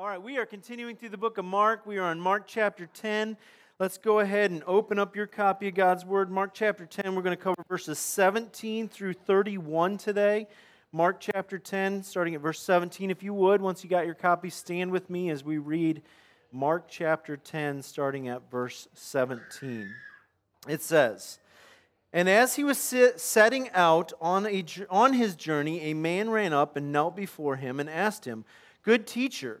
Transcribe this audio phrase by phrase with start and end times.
[0.00, 1.84] All right, we are continuing through the book of Mark.
[1.84, 3.36] We are on Mark chapter 10.
[3.78, 6.30] Let's go ahead and open up your copy of God's Word.
[6.30, 10.46] Mark chapter 10, we're going to cover verses 17 through 31 today.
[10.90, 13.10] Mark chapter 10, starting at verse 17.
[13.10, 16.00] If you would, once you got your copy, stand with me as we read
[16.50, 19.86] Mark chapter 10, starting at verse 17.
[20.66, 21.40] It says,
[22.10, 26.74] And as he was setting out on, a, on his journey, a man ran up
[26.74, 28.46] and knelt before him and asked him,
[28.82, 29.60] Good teacher,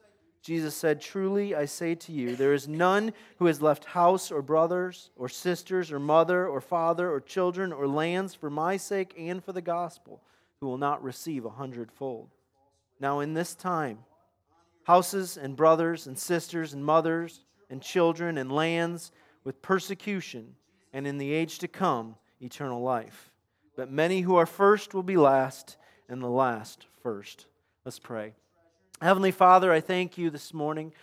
[0.41, 4.41] Jesus said, Truly I say to you, there is none who has left house or
[4.41, 9.43] brothers or sisters or mother or father or children or lands for my sake and
[9.43, 10.21] for the gospel
[10.59, 12.29] who will not receive a hundredfold.
[12.99, 13.99] Now, in this time,
[14.83, 19.11] houses and brothers and sisters and mothers and children and lands
[19.43, 20.55] with persecution,
[20.93, 23.31] and in the age to come, eternal life.
[23.75, 25.77] But many who are first will be last,
[26.09, 27.45] and the last first.
[27.85, 28.33] Let's pray.
[29.01, 30.93] Heavenly Father, I thank you this morning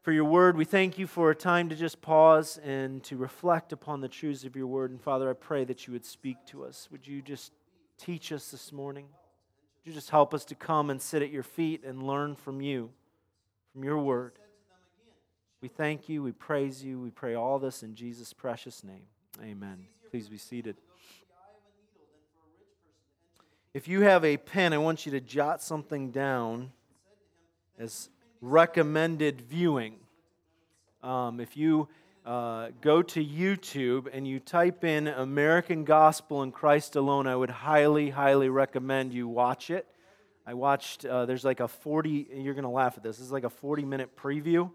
[0.00, 0.56] for your word.
[0.56, 4.44] We thank you for a time to just pause and to reflect upon the truths
[4.44, 4.90] of your word.
[4.90, 6.88] And Father, I pray that you would speak to us.
[6.90, 7.52] Would you just
[7.98, 9.04] teach us this morning?
[9.04, 12.62] Would you just help us to come and sit at your feet and learn from
[12.62, 12.88] you,
[13.74, 14.38] from your word?
[15.60, 16.22] We thank you.
[16.22, 16.98] We praise you.
[16.98, 19.04] We pray all this in Jesus' precious name.
[19.42, 19.84] Amen.
[20.10, 20.76] Please be seated.
[23.74, 26.72] If you have a pen, I want you to jot something down
[27.78, 28.08] as
[28.40, 29.96] recommended viewing.
[31.02, 31.88] Um, if you
[32.24, 37.50] uh, go to YouTube and you type in American Gospel and Christ Alone, I would
[37.50, 39.86] highly, highly recommend you watch it.
[40.46, 43.16] I watched, uh, there's like a 40, you're going to laugh at this.
[43.16, 44.70] This is like a 40 minute preview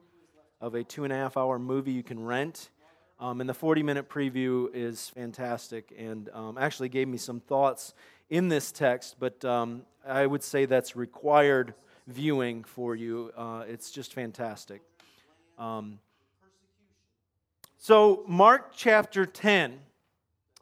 [0.62, 2.70] of a two and a half hour movie you can rent.
[3.20, 7.94] Um, and the 40 minute preview is fantastic and um, actually gave me some thoughts
[8.30, 11.74] in this text, but um, I would say that's required
[12.10, 13.32] viewing for you.
[13.38, 14.82] Uh, it's just fantastic.
[15.58, 16.00] Um,
[17.78, 19.80] so, Mark chapter 10,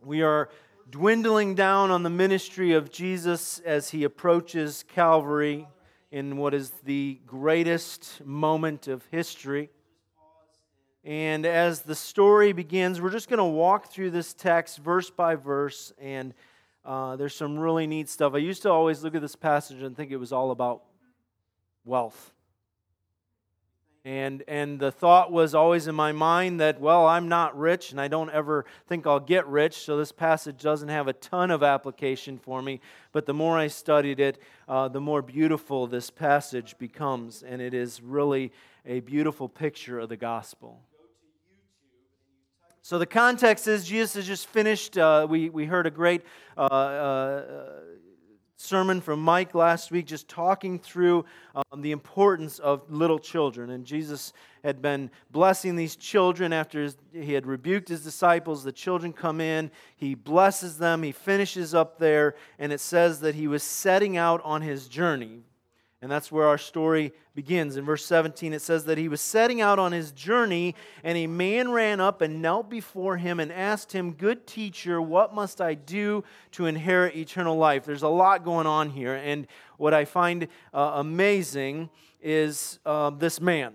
[0.03, 0.49] we are
[0.89, 5.67] dwindling down on the ministry of Jesus as he approaches Calvary
[6.11, 9.69] in what is the greatest moment of history.
[11.03, 15.35] And as the story begins, we're just going to walk through this text verse by
[15.35, 16.33] verse, and
[16.83, 18.33] uh, there's some really neat stuff.
[18.33, 20.83] I used to always look at this passage and think it was all about
[21.87, 22.33] wealth.
[24.07, 27.99] And, and the thought was always in my mind that, well, I'm not rich and
[27.99, 31.61] I don't ever think I'll get rich, so this passage doesn't have a ton of
[31.61, 32.79] application for me.
[33.11, 37.43] But the more I studied it, uh, the more beautiful this passage becomes.
[37.43, 38.53] And it is really
[38.85, 40.79] a beautiful picture of the gospel.
[42.81, 44.97] So the context is Jesus has just finished.
[44.97, 46.21] Uh, we, we heard a great
[46.57, 47.65] uh, uh,
[48.57, 51.23] sermon from Mike last week, just talking through
[51.55, 53.69] um, the importance of little children.
[53.69, 58.63] And Jesus had been blessing these children after he had rebuked his disciples.
[58.63, 63.35] The children come in, he blesses them, he finishes up there, and it says that
[63.35, 65.43] he was setting out on his journey.
[66.01, 67.75] And that's where our story begins.
[67.75, 71.25] In verse 17, it says that he was setting out on his journey, and a
[71.25, 75.73] man ran up and knelt before him and asked him, Good teacher, what must I
[75.73, 77.83] do to inherit eternal life?
[77.83, 79.15] There's a lot going on here.
[79.15, 79.47] And
[79.77, 81.89] what I find uh, amazing
[82.21, 83.73] is uh, this man.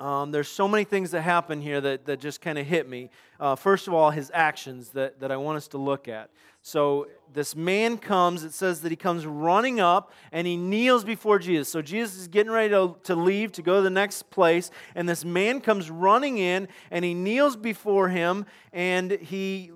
[0.00, 3.10] Um, there's so many things that happen here that, that just kind of hit me.
[3.38, 6.30] Uh, first of all, his actions that, that I want us to look at.
[6.62, 11.38] So, this man comes, it says that he comes running up and he kneels before
[11.38, 11.68] Jesus.
[11.68, 15.08] So, Jesus is getting ready to, to leave to go to the next place, and
[15.08, 19.72] this man comes running in and he kneels before him and he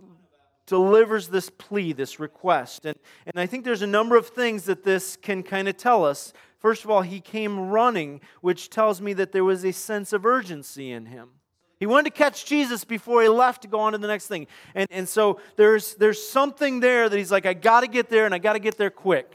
[0.66, 2.86] delivers this plea, this request.
[2.86, 6.04] And, and I think there's a number of things that this can kind of tell
[6.04, 6.32] us.
[6.58, 10.24] First of all, he came running, which tells me that there was a sense of
[10.24, 11.30] urgency in him.
[11.84, 14.46] He wanted to catch Jesus before he left to go on to the next thing.
[14.74, 18.24] And, and so there's, there's something there that he's like, I got to get there
[18.24, 19.30] and I got to get there quick.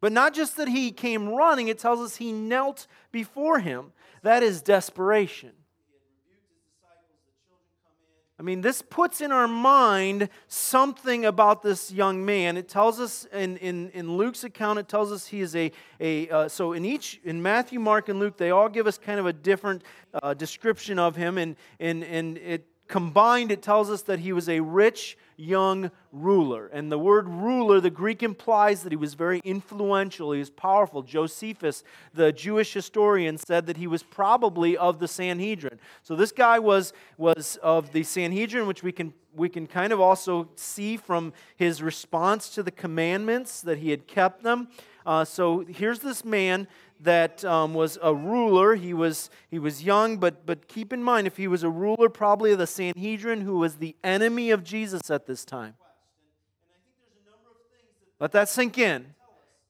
[0.00, 3.86] But not just that he came running, it tells us he knelt before him.
[4.22, 5.50] That is desperation.
[8.36, 12.56] I mean, this puts in our mind something about this young man.
[12.56, 15.70] It tells us in, in, in Luke's account, it tells us he is a,
[16.00, 19.20] a uh, so in each, in Matthew, Mark, and Luke, they all give us kind
[19.20, 19.82] of a different
[20.20, 21.38] uh, description of him.
[21.38, 26.68] And, and, and it combined, it tells us that he was a rich young ruler.
[26.68, 31.02] And the word ruler, the Greek implies that he was very influential, he was powerful.
[31.02, 31.82] Josephus,
[32.14, 35.80] the Jewish historian, said that he was probably of the Sanhedrin.
[36.04, 40.00] So this guy was, was of the Sanhedrin, which we can, we can kind of
[40.00, 44.68] also see from his response to the commandments that he had kept them.
[45.04, 46.68] Uh, so here's this man
[47.04, 48.74] that um, was a ruler.
[48.74, 52.08] He was, he was young, but, but keep in mind, if he was a ruler,
[52.08, 55.74] probably of the Sanhedrin, who was the enemy of Jesus at this time.
[58.20, 59.14] Let that sink in.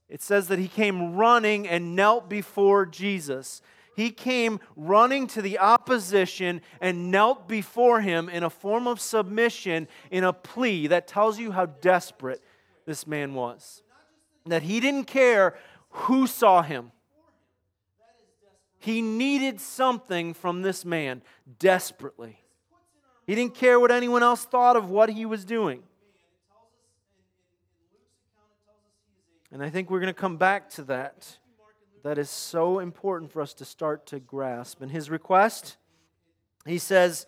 [0.09, 3.63] It says that he came running and knelt before Jesus.
[3.97, 9.89] He came running to the opposition and knelt before him in a form of submission,
[10.11, 12.43] in a plea that tells you how desperate
[12.87, 13.83] this man was.
[14.47, 15.57] That he didn't care
[15.91, 16.93] who saw him,
[18.85, 21.23] he needed something from this man
[21.59, 22.39] desperately.
[23.27, 25.83] He didn't care what anyone else thought of what he was doing.
[29.51, 31.39] And I think we're going to come back to that.
[32.03, 34.83] That is so important for us to start to grasp.
[34.83, 35.79] And his request,
[36.67, 37.27] he says,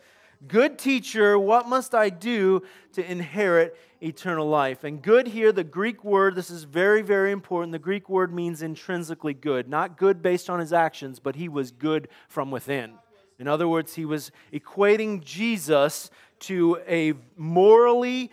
[0.48, 2.62] Good teacher, what must I do
[2.92, 4.84] to inherit eternal life?
[4.84, 7.72] And good here, the Greek word, this is very, very important.
[7.72, 11.70] The Greek word means intrinsically good, not good based on his actions, but he was
[11.70, 12.94] good from within.
[13.38, 16.10] In other words, he was equating Jesus
[16.40, 18.30] to a morally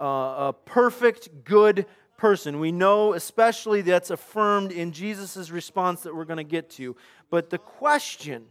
[0.00, 1.86] uh, a perfect, good
[2.16, 2.60] person.
[2.60, 6.96] We know especially that's affirmed in Jesus' response that we're going to get to.
[7.30, 8.46] But the question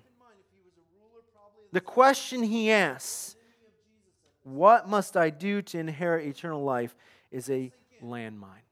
[1.75, 3.36] the question he asks,
[4.44, 6.95] What must I do to inherit eternal life?
[7.31, 7.69] is a
[8.01, 8.63] landmine.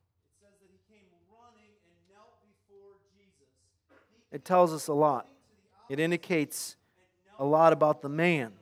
[4.31, 5.27] It tells us a lot.
[5.89, 6.77] It indicates
[7.37, 8.53] a lot about the man.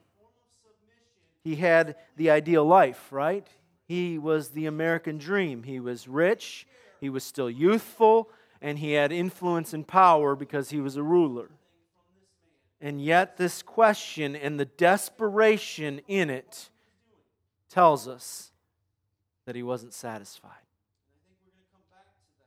[1.44, 3.46] He had the ideal life, right?
[3.88, 5.62] He was the American dream.
[5.62, 6.66] He was rich,
[7.00, 8.28] he was still youthful,
[8.60, 11.52] and he had influence and power because he was a ruler.
[12.82, 16.70] And yet, this question and the desperation in it
[17.70, 18.52] tells us
[19.46, 20.62] that he wasn't satisfied.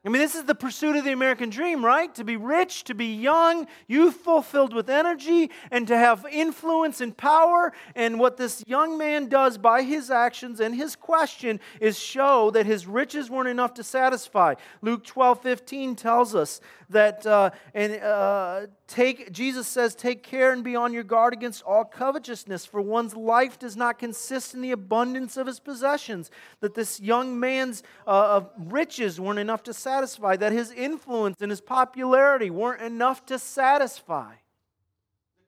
[0.07, 2.15] I mean, this is the pursuit of the American dream, right?
[2.17, 7.17] To be rich, to be young, youthful, filled with energy, and to have influence and
[7.17, 7.73] power.
[7.95, 12.67] And what this young man does by his actions and his question is show that
[12.67, 14.57] his riches weren't enough to satisfy.
[14.83, 16.61] Luke 12 15 tells us
[16.91, 21.63] that, uh, and uh, take, Jesus says, Take care and be on your guard against
[21.63, 26.31] all covetousness, for one's life does not consist in the abundance of his possessions.
[26.61, 31.61] That this young man's uh, riches weren't enough to satisfy that his influence and his
[31.61, 34.35] popularity weren't enough to satisfy.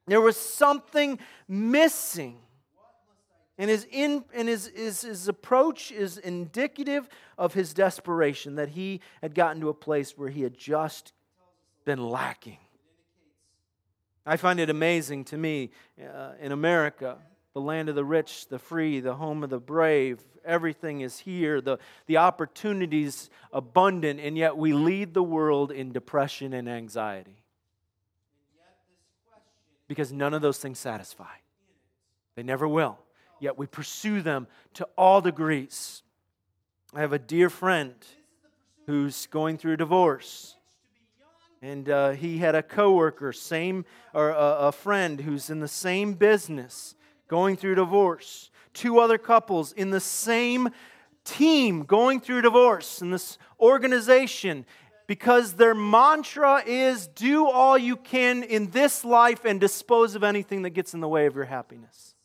[0.06, 2.38] There was something missing.
[3.58, 9.00] And, his, in, and his, his, his approach is indicative of his desperation, that he
[9.22, 11.12] had gotten to a place where he had just
[11.86, 12.58] been lacking.
[14.26, 17.16] I find it amazing to me uh, in America,
[17.54, 21.60] the land of the rich, the free, the home of the brave, everything is here,
[21.60, 27.42] the, the opportunities abundant, and yet we lead the world in depression and anxiety.
[29.88, 31.36] Because none of those things satisfy.
[32.34, 32.98] They never will.
[33.38, 36.02] Yet we pursue them to all degrees.
[36.92, 37.94] I have a dear friend
[38.86, 40.55] who's going through divorce.
[41.66, 46.14] And uh, he had a coworker, same or a, a friend who's in the same
[46.14, 46.94] business,
[47.28, 50.68] going through divorce two other couples in the same
[51.24, 54.64] team going through divorce in this organization.
[55.08, 60.62] because their mantra is do all you can in this life and dispose of anything
[60.62, 62.15] that gets in the way of your happiness.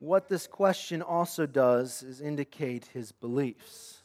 [0.00, 3.98] What this question also does is indicate his beliefs.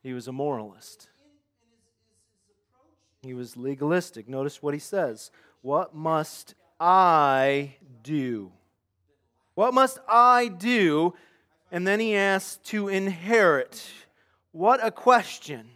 [0.00, 1.08] He was a moralist.
[3.22, 4.28] He was legalistic.
[4.28, 5.32] Notice what he says.
[5.60, 8.52] What must I do?
[9.54, 11.14] What must I do?
[11.72, 13.84] And then he asks to inherit.
[14.52, 15.70] What a question.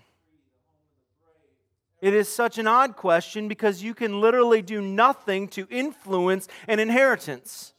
[2.01, 6.79] It is such an odd question because you can literally do nothing to influence an
[6.79, 7.73] inheritance.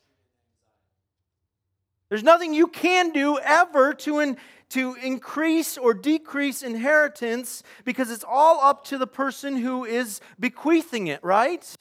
[2.09, 4.37] There's nothing you can do ever to, in,
[4.69, 11.07] to increase or decrease inheritance because it's all up to the person who is bequeathing
[11.07, 11.75] it, right?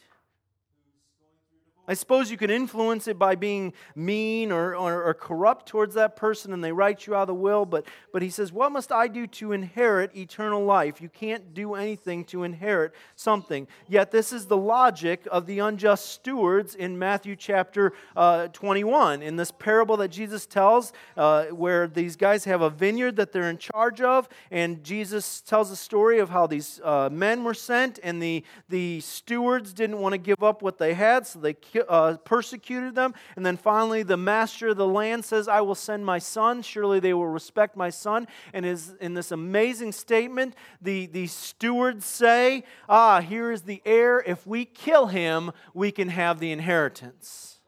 [1.89, 6.17] I suppose you can influence it by being mean or, or, or, corrupt towards that
[6.17, 8.93] person and they write you out of the will, but, but he says, What must
[8.93, 11.01] I do to inherit eternal life?
[11.01, 13.67] You can't do anything to inherit something.
[13.89, 19.23] Yet, this is the logic of the unjust stewards in Matthew chapter uh, 21.
[19.23, 23.49] In this parable that Jesus tells, uh, where these guys have a vineyard that they're
[23.49, 27.99] in charge of, and Jesus tells a story of how these uh, men were sent,
[28.03, 31.78] and the, the stewards didn't want to give up what they had, so they killed
[31.89, 33.15] uh, persecuted them.
[33.37, 36.63] And then finally, the master of the land says, I will send my son.
[36.63, 38.27] Surely they will respect my son.
[38.53, 44.21] And is, in this amazing statement, the, the stewards say, Ah, here is the heir.
[44.27, 47.59] If we kill him, we can have the inheritance.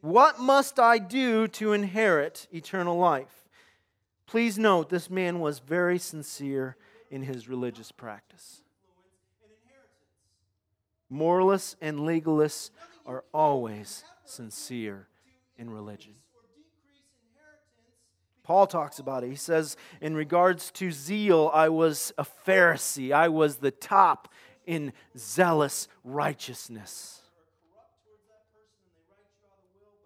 [0.00, 3.44] What must I do to inherit eternal life?
[4.26, 6.76] Please note, this man was very sincere
[7.10, 8.62] in his religious practice.
[11.08, 12.70] Moralists and legalists
[13.04, 15.06] are always sincere
[15.56, 16.14] in religion.
[18.42, 19.30] Paul talks about it.
[19.30, 24.28] He says, in regards to zeal, I was a Pharisee, I was the top
[24.66, 27.22] in zealous righteousness.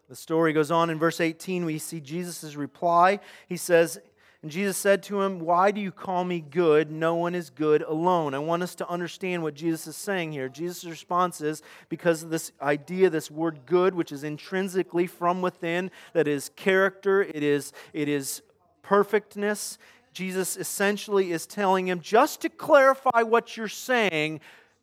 [0.08, 1.64] The story goes on in verse 18.
[1.64, 3.20] We see Jesus' reply.
[3.46, 4.00] He says,
[4.42, 6.90] and Jesus said to him, Why do you call me good?
[6.90, 8.32] No one is good alone.
[8.32, 10.48] I want us to understand what Jesus is saying here.
[10.48, 15.90] Jesus' response is because of this idea, this word good, which is intrinsically from within,
[16.14, 18.40] that is character, it is, it is
[18.82, 19.76] perfectness.
[20.14, 24.40] Jesus essentially is telling him, just to clarify what you're saying,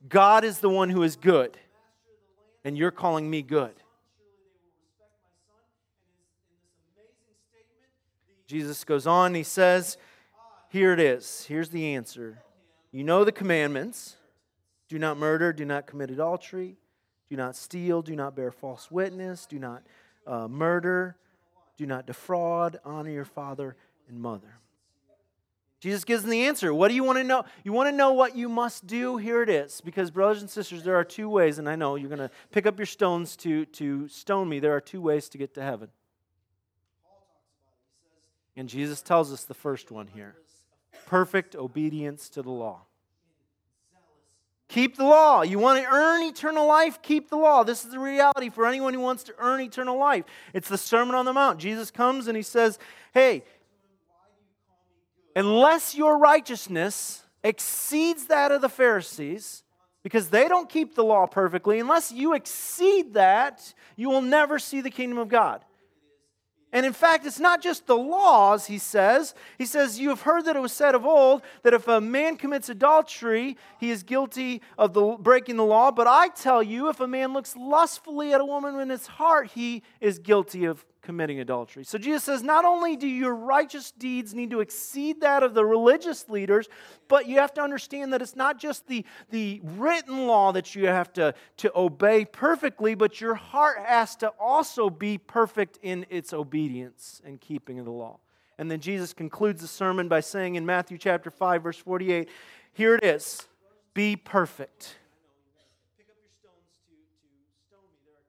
[0.08, 1.58] God is the one who is good,
[2.64, 3.74] and you're calling me good.
[8.48, 9.98] Jesus goes on, he says,
[10.70, 11.46] Here it is.
[11.48, 12.40] Here's the answer.
[12.92, 14.16] You know the commandments
[14.88, 16.78] do not murder, do not commit adultery,
[17.30, 19.84] do not steal, do not bear false witness, do not
[20.26, 21.18] uh, murder,
[21.78, 23.76] do not defraud, honor your father
[24.08, 24.60] and mother.
[25.80, 26.74] Jesus gives them the answer.
[26.74, 27.44] What do you want to know?
[27.64, 29.18] You want to know what you must do?
[29.18, 29.80] Here it is.
[29.80, 32.66] Because, brothers and sisters, there are two ways, and I know you're going to pick
[32.66, 34.60] up your stones to, to stone me.
[34.60, 35.90] There are two ways to get to heaven.
[38.58, 40.36] And Jesus tells us the first one here
[41.06, 42.82] perfect obedience to the law.
[44.68, 45.44] Keep the law.
[45.44, 47.02] You want to earn eternal life?
[47.02, 47.64] Keep the law.
[47.64, 50.26] This is the reality for anyone who wants to earn eternal life.
[50.54, 51.60] It's the Sermon on the Mount.
[51.60, 52.78] Jesus comes and he says,
[53.14, 53.44] Hey,
[55.36, 59.64] unless your righteousness exceeds that of the Pharisees,
[60.04, 64.82] because they don't keep the law perfectly, unless you exceed that, you will never see
[64.82, 65.64] the kingdom of God.
[66.74, 69.34] And in fact, it's not just the laws, he says.
[69.58, 72.36] He says, You have heard that it was said of old that if a man
[72.36, 75.92] commits adultery, he is guilty of the, breaking the law.
[75.92, 79.52] But I tell you, if a man looks lustfully at a woman in his heart,
[79.56, 81.86] he is guilty of committing adultery.
[81.86, 85.64] So Jesus says, not only do your righteous deeds need to exceed that of the
[85.64, 86.68] religious leaders,
[87.08, 90.88] but you have to understand that it's not just the, the written law that you
[90.88, 96.34] have to, to obey perfectly, but your heart has to also be perfect in its
[96.34, 98.20] obedience and keeping of the law.
[98.58, 102.28] And then Jesus concludes the sermon by saying in Matthew chapter 5, verse 48,
[102.74, 103.48] here it is
[103.94, 104.98] be perfect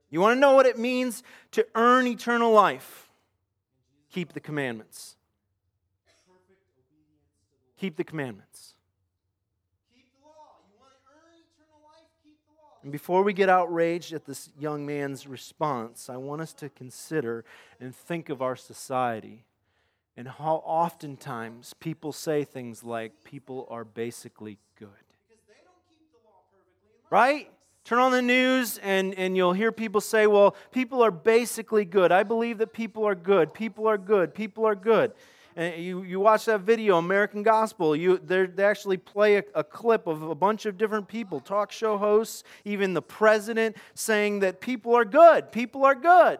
[0.09, 3.09] You want to know what it means to earn eternal life?
[4.11, 5.15] Keep the commandments.
[7.77, 8.73] Keep the commandments.
[12.81, 17.43] And before we get outraged at this young man's response, I want us to consider
[17.79, 19.45] and think of our society
[20.15, 24.89] and how oftentimes people say things like people are basically good.
[27.09, 27.51] Right?
[27.89, 32.11] Turn on the news and, and you'll hear people say, well, people are basically good.
[32.11, 33.51] I believe that people are good.
[33.51, 34.35] People are good.
[34.35, 35.11] People are good.
[35.55, 40.05] And you, you watch that video, American Gospel, you, they actually play a, a clip
[40.05, 44.95] of a bunch of different people, talk show hosts, even the president, saying that people
[44.95, 45.51] are good.
[45.51, 46.37] People are good.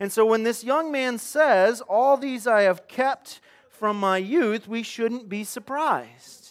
[0.00, 4.66] And so when this young man says, All these I have kept from my youth,
[4.66, 6.45] we shouldn't be surprised.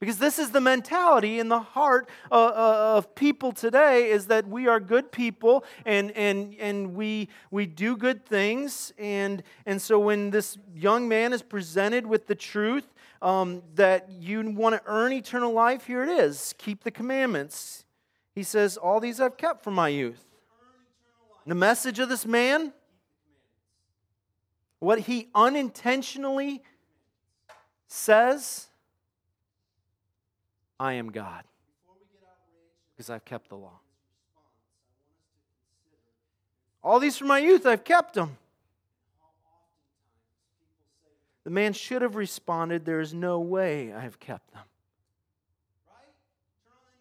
[0.00, 4.48] Because this is the mentality in the heart uh, uh, of people today is that
[4.48, 8.94] we are good people and, and, and we, we do good things.
[8.98, 12.86] And, and so when this young man is presented with the truth
[13.20, 17.84] um, that you want to earn eternal life, here it is keep the commandments.
[18.34, 20.24] He says, All these I've kept from my youth.
[21.46, 22.72] The message of this man,
[24.78, 26.62] what he unintentionally
[27.86, 28.69] says,
[30.80, 31.44] I am God.
[32.96, 33.80] Because I've kept the law.
[36.82, 38.38] All these from my youth, I've kept them.
[41.44, 44.62] The man should have responded, There is no way I have kept them.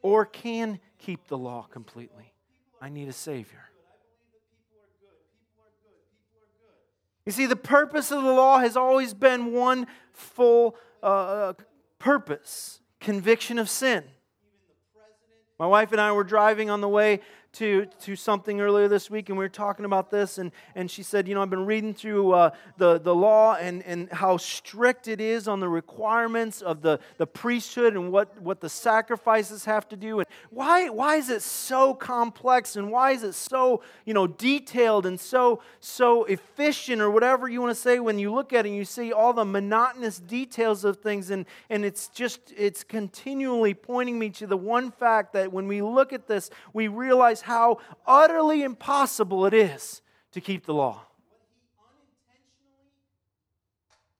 [0.01, 2.33] Or can keep the law completely.
[2.81, 3.63] I need a Savior.
[7.25, 11.53] You see, the purpose of the law has always been one full uh,
[11.99, 14.03] purpose conviction of sin.
[15.59, 17.21] My wife and I were driving on the way
[17.59, 21.03] to, to something earlier this week, and we were talking about this, and, and she
[21.03, 25.09] said, You know, I've been reading through uh, the, the law and, and how strict
[25.09, 29.89] it is on the requirements of the, the priesthood and what, what the sacrifices have
[29.89, 30.19] to do.
[30.19, 35.05] And why, why is it so complex and why is it so, you know, detailed
[35.05, 38.69] and so, so efficient or whatever you want to say when you look at it
[38.69, 43.73] and you see all the monotonous details of things, and, and it's just, it's continually
[43.73, 47.79] pointing me to the one fact that when we look at this, we realize how
[48.05, 50.01] utterly impossible it is
[50.31, 51.01] to keep the law.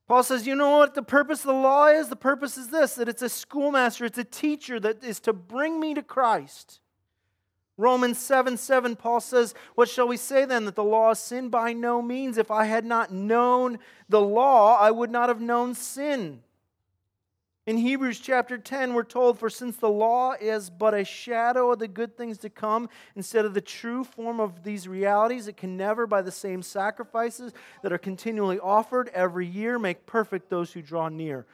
[0.07, 2.09] Paul says, You know what the purpose of the law is?
[2.09, 5.79] The purpose is this that it's a schoolmaster, it's a teacher that is to bring
[5.79, 6.79] me to Christ.
[7.77, 10.65] Romans 7 7, Paul says, What shall we say then?
[10.65, 11.49] That the law is sin?
[11.49, 12.37] By no means.
[12.37, 13.77] If I had not known
[14.09, 16.41] the law, I would not have known sin.
[17.69, 21.77] In Hebrews chapter 10, we're told, For since the law is but a shadow of
[21.77, 25.77] the good things to come, instead of the true form of these realities, it can
[25.77, 27.53] never, by the same sacrifices
[27.83, 31.45] that are continually offered every year, make perfect those who draw near.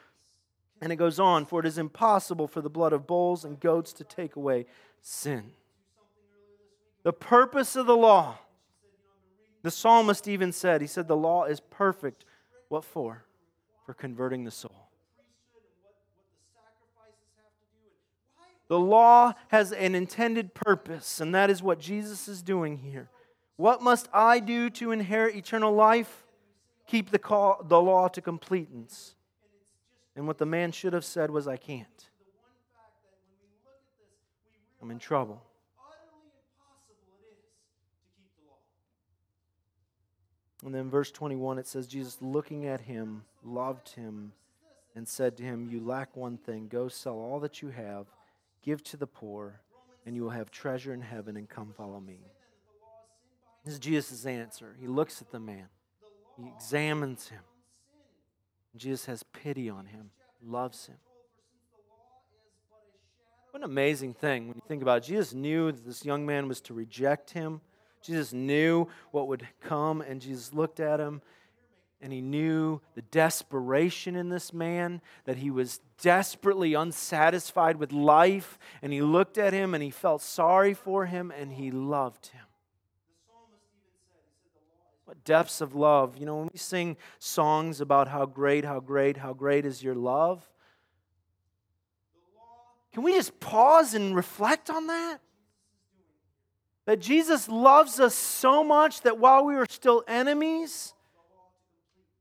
[0.80, 3.92] And it goes on, For it is impossible for the blood of bulls and goats
[3.92, 4.68] to take away
[5.02, 5.52] sin.
[7.04, 8.38] The purpose of the law,
[9.64, 12.24] the psalmist even said, He said, The law is perfect.
[12.70, 13.26] What for?
[13.86, 14.85] For converting the soul.
[18.68, 23.10] The law has an intended purpose, and that is what Jesus is doing here.
[23.58, 26.26] What must I do to inherit eternal life?
[26.88, 29.16] Keep the, call, the law to completeness.
[30.16, 31.88] And what the man should have said was, I can't.
[34.82, 35.42] I'm in trouble.
[40.64, 44.32] And then verse 21, it says, Jesus looking at him, loved him,
[44.96, 46.68] and said to him, You lack one thing.
[46.68, 48.08] Go sell all that you have
[48.66, 49.62] Give to the poor,
[50.06, 52.20] and you will have treasure in heaven, and come follow me.
[53.64, 54.76] This is Jesus' answer.
[54.80, 55.68] He looks at the man,
[56.36, 57.44] he examines him.
[58.76, 60.10] Jesus has pity on him,
[60.44, 60.98] loves him.
[63.52, 65.04] What an amazing thing when you think about it.
[65.06, 67.62] Jesus knew that this young man was to reject him.
[68.02, 71.22] Jesus knew what would come, and Jesus looked at him
[72.02, 78.60] and he knew the desperation in this man, that he was desperately unsatisfied with life.
[78.82, 82.44] And he looked at him and he felt sorry for him and he loved him.
[85.06, 86.18] What depths of love.
[86.18, 89.96] You know, when we sing songs about how great, how great, how great is your
[89.96, 90.48] love,
[92.92, 95.20] can we just pause and reflect on that?
[96.86, 100.95] That Jesus loves us so much that while we were still enemies,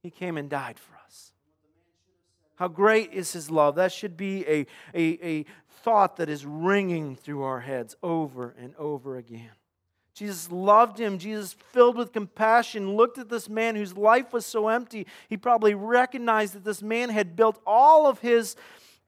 [0.05, 1.33] he came and died for us.
[2.57, 3.77] How great is His love?
[3.77, 5.47] That should be a, a, a
[5.83, 9.53] thought that is ringing through our heads over and over again.
[10.13, 11.19] Jesus loved him.
[11.19, 15.07] Jesus, filled with compassion, looked at this man whose life was so empty.
[15.31, 18.57] He probably recognized that this man had built all of his,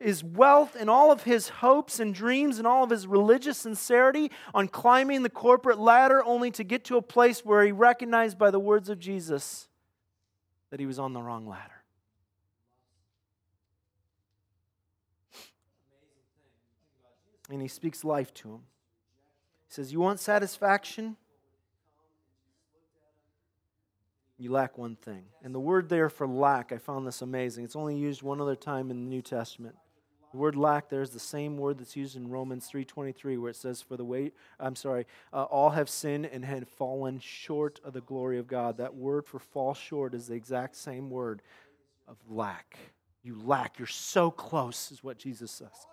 [0.01, 4.31] his wealth and all of his hopes and dreams and all of his religious sincerity
[4.55, 8.51] on climbing the corporate ladder only to get to a place where he recognized by
[8.51, 9.66] the words of Jesus
[10.71, 11.83] that he was on the wrong ladder.
[17.51, 18.61] And he speaks life to him.
[19.69, 21.17] He says, You want satisfaction?
[24.39, 25.25] You lack one thing.
[25.43, 27.65] And the word there for lack, I found this amazing.
[27.65, 29.77] It's only used one other time in the New Testament.
[30.37, 33.57] The word lack there is the same word that's used in Romans 3:23 where it
[33.57, 37.95] says for the way I'm sorry, uh, all have sinned and had fallen short of
[37.95, 38.77] the glory of God.
[38.77, 41.41] That word for fall short is the exact same word
[42.07, 42.77] of lack.
[43.23, 43.79] You lack.
[43.79, 45.87] You're so close is what Jesus says.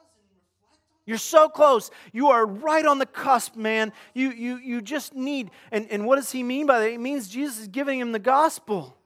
[1.05, 1.89] You're so close.
[2.11, 3.93] You are right on the cusp, man.
[4.13, 5.51] You, you, you just need.
[5.71, 6.91] And, and what does he mean by that?
[6.91, 8.97] It means Jesus is giving him the gospel.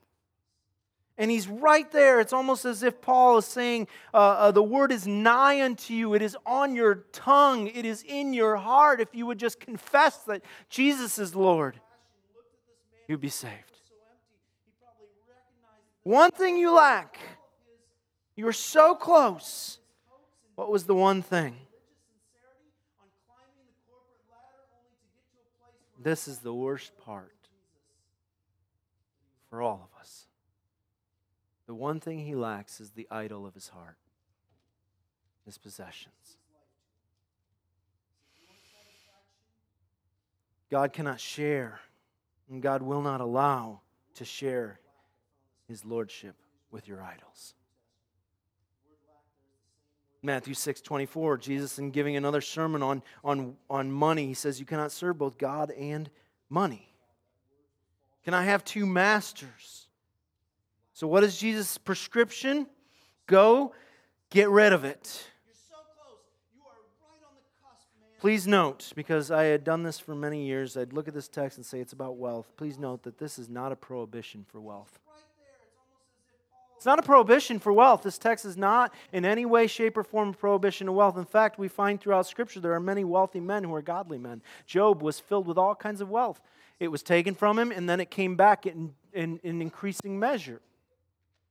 [1.18, 2.20] And he's right there.
[2.20, 6.14] It's almost as if Paul is saying, uh, uh, The word is nigh unto you.
[6.14, 7.68] It is on your tongue.
[7.68, 9.02] It is in your heart.
[9.02, 11.80] If you would just confess that Jesus is Lord,
[13.08, 13.54] you'd be saved.
[16.04, 17.20] One thing you lack.
[18.36, 19.80] You are so close.
[20.56, 21.56] What was the one thing?
[26.02, 27.34] This is the worst part
[29.50, 30.28] for all of us.
[31.68, 33.98] The one thing he lacks is the idol of his heart,
[35.46, 36.38] his possessions.
[40.72, 41.80] God cannot share,
[42.50, 43.82] and God will not allow
[44.16, 44.80] to share
[45.68, 46.36] his lordship
[46.72, 47.54] with your idols.
[50.22, 54.66] Matthew 6 24, Jesus, in giving another sermon on, on, on money, he says, You
[54.66, 56.10] cannot serve both God and
[56.50, 56.90] money.
[58.24, 59.87] Can I have two masters?
[60.98, 62.66] So, what is Jesus' prescription?
[63.28, 63.72] Go
[64.32, 65.28] get rid of it.
[68.20, 71.60] Please note, because I had done this for many years, I'd look at this text
[71.60, 72.52] and say it's about wealth.
[72.58, 74.98] Please note that this is not a prohibition for wealth.
[76.78, 78.02] It's not a prohibition for wealth.
[78.02, 81.16] This text is not in any way, shape, or form a prohibition of wealth.
[81.16, 84.42] In fact, we find throughout Scripture there are many wealthy men who are godly men.
[84.66, 86.42] Job was filled with all kinds of wealth.
[86.80, 90.60] It was taken from him, and then it came back in, in, in increasing measure.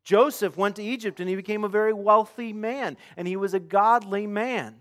[0.07, 3.61] Joseph went to Egypt, and he became a very wealthy man, and he was a
[3.61, 4.77] godly man.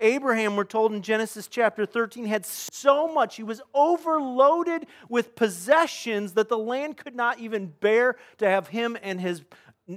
[0.00, 6.34] Abraham, we're told in Genesis chapter 13, had so much, he was overloaded with possessions
[6.34, 9.42] that the land could not even bear to have him and his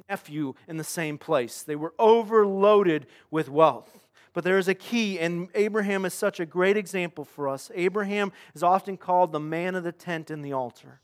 [0.07, 1.61] nephew in the same place.
[1.61, 4.07] They were overloaded with wealth.
[4.31, 7.69] But there is a key, and Abraham is such a great example for us.
[7.75, 11.01] Abraham is often called the man of the tent and the altar.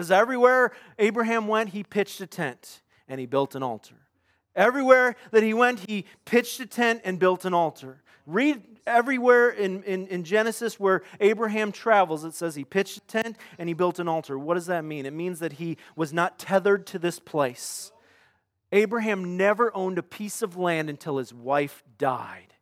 [0.00, 3.96] Because everywhere Abraham went, he pitched a tent and he built an altar.
[4.56, 8.02] Everywhere that he went, he pitched a tent and built an altar.
[8.24, 13.36] Read everywhere in, in, in, Genesis where Abraham travels, it says he pitched a tent
[13.58, 14.38] and he built an altar.
[14.38, 15.04] What does that mean?
[15.04, 17.92] It means that he was not tethered to this place.
[18.72, 22.54] Abraham never owned a piece of land until his wife died.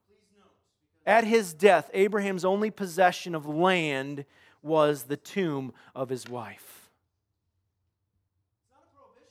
[1.06, 4.24] At his death, Abraham's only possession of land
[4.60, 6.77] was the tomb of his wife.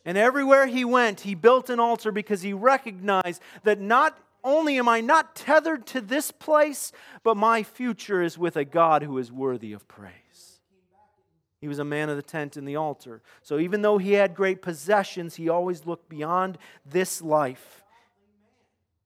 [0.08, 4.88] And everywhere he went, he built an altar because he recognized that not only am
[4.88, 6.94] I not tethered to this place,
[7.24, 10.62] but my future is with a God who is worthy of praise.
[11.60, 13.22] He was a man of the tent and the altar.
[13.42, 17.84] So even though he had great possessions, he always looked beyond this life.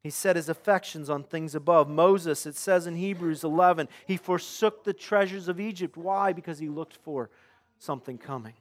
[0.03, 1.89] He set his affections on things above.
[1.89, 5.97] Moses, it says in Hebrews 11, he forsook the treasures of Egypt.
[5.97, 6.31] Why?
[6.31, 7.31] Because he looked for
[7.79, 8.53] something coming.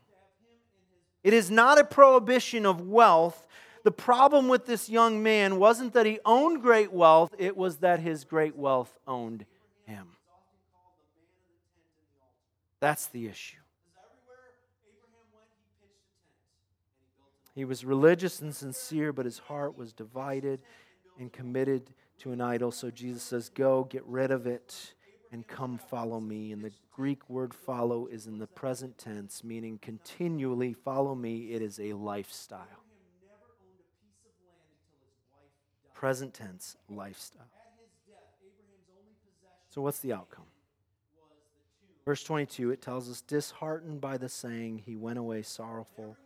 [1.22, 3.46] It is not a prohibition of wealth,
[3.82, 8.00] the problem with this young man wasn't that he owned great wealth, it was that
[8.00, 9.46] his great wealth owned
[9.86, 10.08] him.
[12.80, 13.56] That's the issue.
[17.54, 20.62] He was religious and sincere, but his heart was divided
[21.18, 22.70] and committed to an idol.
[22.70, 24.94] So Jesus says, Go, get rid of it,
[25.32, 26.52] and come follow me.
[26.52, 31.52] And the Greek word follow is in the present tense, meaning continually follow me.
[31.52, 32.80] It is a lifestyle
[36.00, 37.42] present tense lifestyle.
[39.68, 40.46] So, what's the outcome?
[42.06, 46.16] Verse 22, it tells us, disheartened by the saying, he went away sorrowful.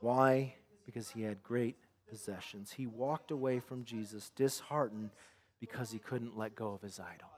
[0.00, 0.54] Why?
[0.86, 1.76] Because he had great
[2.08, 2.72] possessions.
[2.72, 5.10] He walked away from Jesus disheartened
[5.60, 7.33] because he couldn't let go of his idol.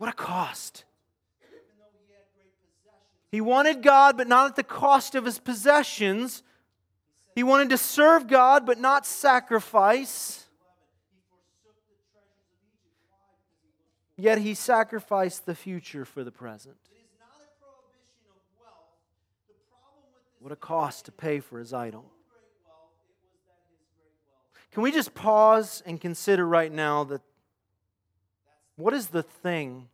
[0.00, 0.84] What a cost!
[3.30, 6.42] He wanted God, but not at the cost of his possessions.
[7.34, 10.46] He wanted to serve God but not sacrifice.
[14.16, 16.76] Yet he sacrificed the future for the present.
[20.38, 22.06] What a cost to pay for his idol.
[24.72, 27.20] Can we just pause and consider right now that
[28.80, 29.88] What is the thing,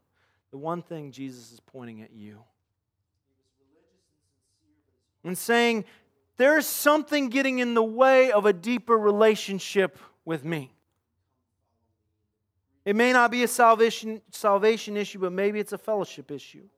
[0.53, 2.39] the one thing Jesus is pointing at you?
[5.25, 5.85] And saying,
[6.37, 10.73] there's something getting in the way of a deeper relationship with me.
[12.85, 16.69] It may not be a salvation, salvation issue, but maybe it's a fellowship issue.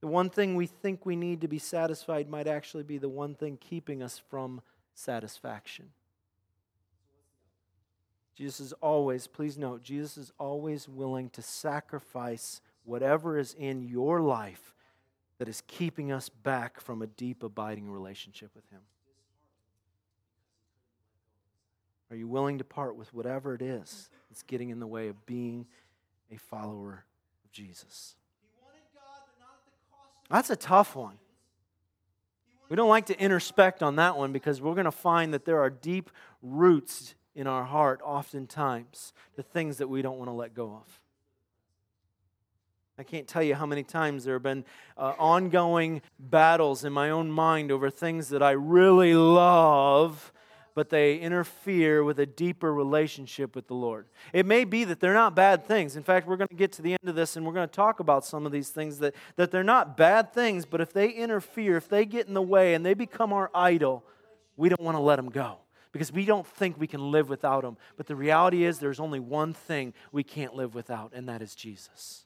[0.00, 3.34] The one thing we think we need to be satisfied might actually be the one
[3.34, 4.60] thing keeping us from
[4.94, 5.86] satisfaction.
[8.36, 14.20] Jesus is always, please note, Jesus is always willing to sacrifice whatever is in your
[14.20, 14.74] life
[15.38, 18.80] that is keeping us back from a deep, abiding relationship with Him.
[22.10, 25.26] Are you willing to part with whatever it is that's getting in the way of
[25.26, 25.66] being
[26.30, 27.04] a follower
[27.44, 28.16] of Jesus?
[30.30, 31.18] That's a tough one.
[32.68, 35.60] We don't like to introspect on that one because we're going to find that there
[35.60, 36.10] are deep
[36.42, 41.00] roots in our heart, oftentimes, to things that we don't want to let go of.
[42.98, 44.64] I can't tell you how many times there have been
[44.96, 50.32] uh, ongoing battles in my own mind over things that I really love
[50.74, 54.04] but they interfere with a deeper relationship with the Lord.
[54.34, 55.96] It may be that they're not bad things.
[55.96, 57.74] In fact, we're going to get to the end of this and we're going to
[57.74, 61.08] talk about some of these things that, that they're not bad things, but if they
[61.08, 64.04] interfere, if they get in the way and they become our idol,
[64.58, 65.60] we don't want to let them go
[65.96, 67.78] because we don't think we can live without them.
[67.96, 71.54] But the reality is, there's only one thing we can't live without, and that is
[71.54, 72.25] Jesus.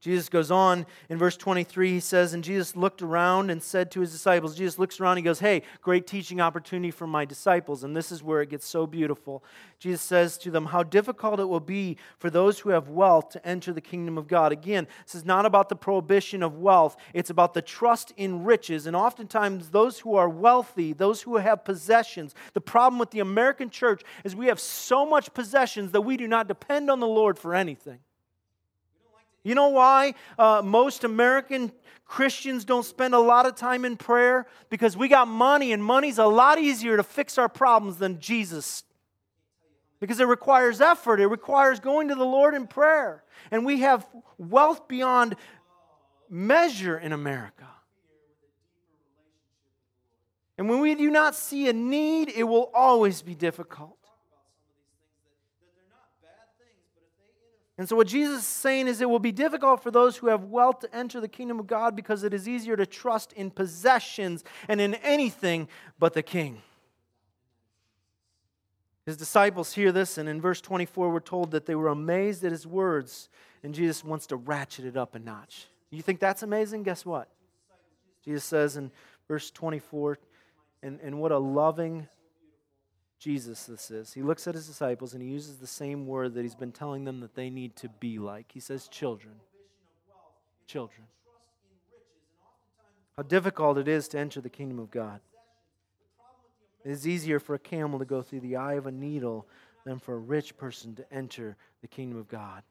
[0.00, 1.92] Jesus goes on in verse 23.
[1.92, 5.22] He says, And Jesus looked around and said to his disciples, Jesus looks around, he
[5.22, 7.82] goes, Hey, great teaching opportunity for my disciples.
[7.82, 9.42] And this is where it gets so beautiful.
[9.78, 13.46] Jesus says to them, How difficult it will be for those who have wealth to
[13.46, 14.52] enter the kingdom of God.
[14.52, 18.86] Again, this is not about the prohibition of wealth, it's about the trust in riches.
[18.86, 23.70] And oftentimes, those who are wealthy, those who have possessions, the problem with the American
[23.70, 27.38] church is we have so much possessions that we do not depend on the Lord
[27.38, 27.98] for anything.
[29.46, 31.70] You know why uh, most American
[32.04, 34.48] Christians don't spend a lot of time in prayer?
[34.70, 38.82] Because we got money, and money's a lot easier to fix our problems than Jesus.
[40.00, 43.22] Because it requires effort, it requires going to the Lord in prayer.
[43.52, 44.04] And we have
[44.36, 45.36] wealth beyond
[46.28, 47.68] measure in America.
[50.58, 54.05] And when we do not see a need, it will always be difficult.
[57.78, 60.44] And so, what Jesus is saying is it will be difficult for those who have
[60.44, 64.44] wealth to enter the kingdom of God because it is easier to trust in possessions
[64.66, 66.62] and in anything but the king.
[69.04, 72.50] His disciples hear this, and in verse 24, we're told that they were amazed at
[72.50, 73.28] his words,
[73.62, 75.66] and Jesus wants to ratchet it up a notch.
[75.90, 76.82] You think that's amazing?
[76.82, 77.28] Guess what?
[78.24, 78.90] Jesus says in
[79.28, 80.18] verse 24,
[80.82, 82.08] and, and what a loving
[83.26, 84.12] Jesus this is.
[84.12, 87.02] He looks at his disciples and he uses the same word that he's been telling
[87.02, 88.52] them that they need to be like.
[88.52, 89.34] He says, children.
[90.68, 91.08] Children.
[93.16, 95.18] How difficult it is to enter the kingdom of God.
[96.84, 99.48] It is easier for a camel to go through the eye of a needle
[99.84, 102.62] than for a rich person to enter the kingdom of God.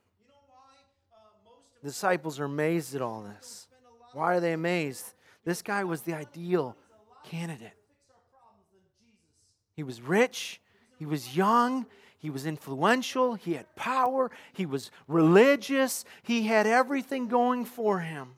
[1.84, 3.68] The disciples are amazed at all this.
[4.14, 5.16] Why are they amazed?
[5.44, 6.78] This guy was the ideal
[7.26, 7.74] candidate.
[9.76, 10.62] He was rich,
[10.98, 11.86] he was young,
[12.18, 18.36] he was influential, he had power, he was religious, he had everything going for him.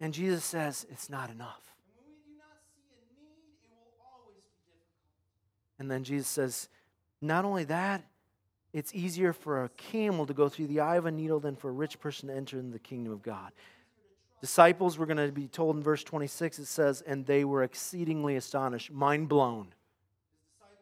[0.00, 1.62] And Jesus says, It's not enough.
[5.78, 6.68] And then Jesus says,
[7.22, 8.04] Not only that,
[8.74, 11.70] it's easier for a camel to go through the eye of a needle than for
[11.70, 13.52] a rich person to enter in the kingdom of God.
[14.42, 18.36] Disciples, we're going to be told in verse 26, it says, And they were exceedingly
[18.36, 19.72] astonished, mind blown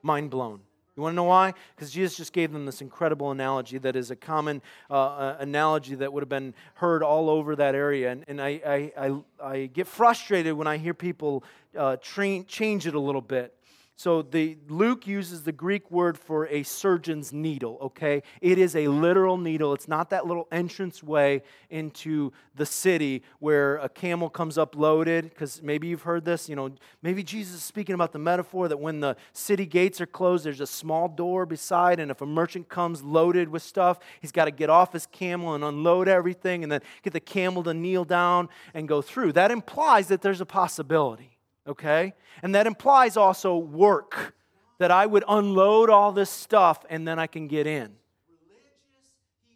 [0.07, 0.61] mind blown.
[0.97, 1.53] You want to know why?
[1.75, 5.95] Because Jesus just gave them this incredible analogy that is a common uh, uh, analogy
[5.97, 8.13] that would have been heard all over that area.
[8.13, 11.45] And, and I, I, I, I get frustrated when I hear people
[11.77, 13.53] uh, train, change it a little bit.
[13.99, 18.23] So the Luke uses the Greek word for a surgeon's needle, okay?
[18.43, 19.73] It is a literal needle.
[19.73, 25.31] It's not that little entrance way into the city where a camel comes up loaded
[25.31, 28.77] because maybe you've heard this, you know, maybe Jesus is speaking about the metaphor that
[28.77, 32.69] when the city gates are closed, there's a small door beside and if a merchant
[32.69, 36.71] comes loaded with stuff, he's got to get off his camel and unload everything and
[36.71, 39.33] then get the camel to kneel down and go through.
[39.33, 41.36] That implies that there's a possibility
[41.67, 42.15] okay?
[42.43, 44.35] And that implies also work,
[44.79, 47.93] that I would unload all this stuff and then I can get in.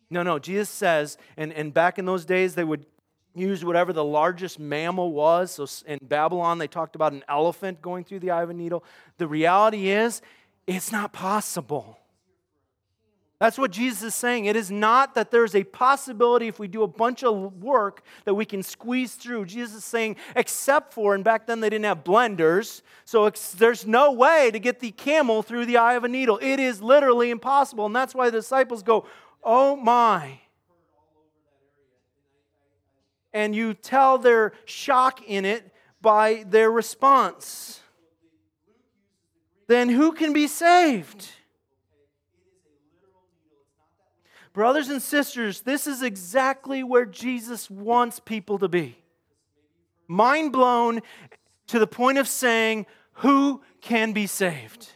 [0.08, 2.86] No, no, Jesus says, and, and back in those days, they would
[3.34, 5.52] use whatever the largest mammal was.
[5.52, 8.82] So in Babylon, they talked about an elephant going through the eye of a needle.
[9.18, 10.20] The reality is,
[10.66, 11.98] It's not possible.
[13.40, 14.44] That's what Jesus is saying.
[14.44, 18.34] It is not that there's a possibility if we do a bunch of work that
[18.34, 19.46] we can squeeze through.
[19.46, 24.12] Jesus is saying, except for, and back then they didn't have blenders, so there's no
[24.12, 26.38] way to get the camel through the eye of a needle.
[26.42, 27.86] It is literally impossible.
[27.86, 29.06] And that's why the disciples go,
[29.42, 30.40] Oh my.
[33.32, 35.72] And you tell their shock in it
[36.02, 37.80] by their response.
[39.66, 41.30] Then who can be saved?
[44.52, 48.96] Brothers and sisters, this is exactly where Jesus wants people to be.
[50.08, 51.00] Mind blown
[51.68, 54.88] to the point of saying, Who can be saved?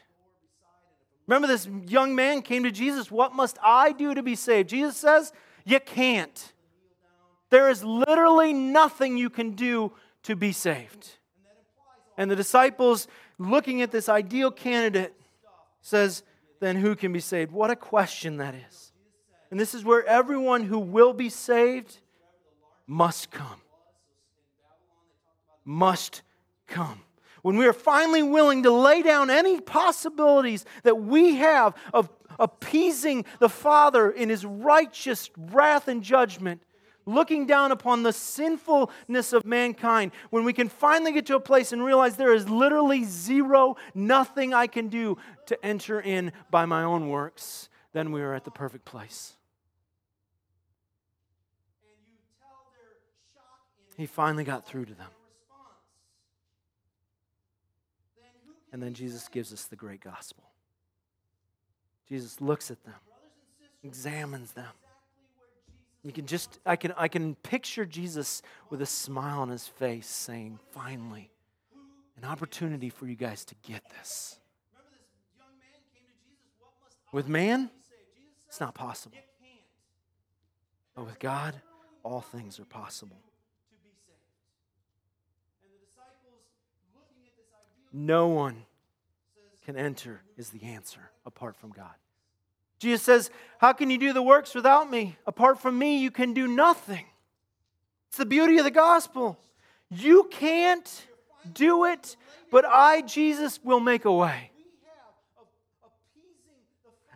[1.26, 4.70] Remember, this young man came to Jesus, What must I do to be saved?
[4.70, 5.32] Jesus says,
[5.64, 6.52] You can't.
[7.50, 9.92] There is literally nothing you can do
[10.24, 11.10] to be saved.
[12.16, 13.06] And the disciples,
[13.38, 15.14] looking at this ideal candidate,
[15.80, 16.24] says,
[16.58, 17.52] Then who can be saved?
[17.52, 18.83] What a question that is.
[19.54, 21.98] And this is where everyone who will be saved
[22.88, 23.60] must come.
[25.64, 26.22] Must
[26.66, 27.02] come.
[27.42, 33.26] When we are finally willing to lay down any possibilities that we have of appeasing
[33.38, 36.60] the Father in his righteous wrath and judgment,
[37.06, 41.72] looking down upon the sinfulness of mankind, when we can finally get to a place
[41.72, 46.82] and realize there is literally zero, nothing I can do to enter in by my
[46.82, 49.36] own works, then we are at the perfect place.
[53.96, 55.10] He finally got through to them.
[58.72, 60.42] And then Jesus gives us the great gospel.
[62.08, 62.94] Jesus looks at them,
[63.84, 64.72] examines them.
[66.02, 70.06] You can just, I can, I can picture Jesus with a smile on his face
[70.06, 71.30] saying, finally,
[72.16, 74.38] an opportunity for you guys to get this.
[77.12, 77.70] With man,
[78.48, 79.16] it's not possible.
[80.94, 81.54] But with God,
[82.02, 83.18] all things are possible.
[87.94, 88.56] No one
[89.64, 91.94] can enter is the answer apart from God.
[92.80, 95.16] Jesus says, How can you do the works without me?
[95.26, 97.06] Apart from me, you can do nothing.
[98.08, 99.38] It's the beauty of the gospel.
[99.90, 101.06] You can't
[101.52, 102.16] do it,
[102.50, 104.50] but I, Jesus, will make a way.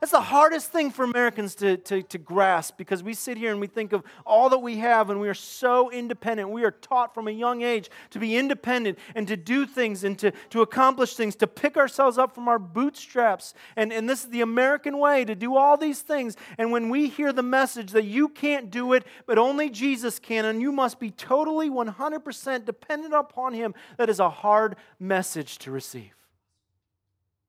[0.00, 3.60] That's the hardest thing for Americans to, to, to, grasp because we sit here and
[3.60, 6.50] we think of all that we have and we are so independent.
[6.50, 10.18] We are taught from a young age to be independent and to do things and
[10.18, 13.54] to, to accomplish things, to pick ourselves up from our bootstraps.
[13.76, 16.36] And, and this is the American way to do all these things.
[16.58, 20.44] And when we hear the message that you can't do it, but only Jesus can,
[20.44, 25.70] and you must be totally 100% dependent upon Him, that is a hard message to
[25.70, 26.17] receive.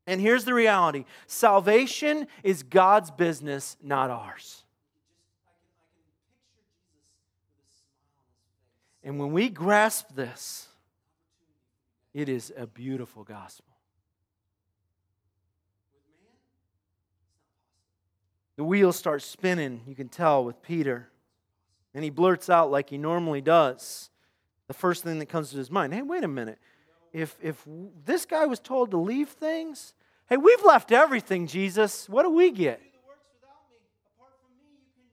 [0.09, 4.63] And here's the reality salvation is God's business, not ours.
[9.03, 10.67] And when we grasp this,
[12.11, 13.75] it is a beautiful gospel.
[18.55, 21.07] The wheels start spinning, you can tell, with Peter.
[21.93, 24.09] And he blurts out like he normally does.
[24.65, 26.57] The first thing that comes to his mind hey, wait a minute.
[27.13, 27.63] If, if
[28.05, 29.93] this guy was told to leave things,
[30.29, 32.07] Hey, we've left everything, Jesus.
[32.07, 32.79] What do we get?